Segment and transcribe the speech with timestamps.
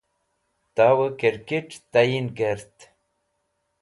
[0.75, 2.75] Towey Kirkit Tayin Kert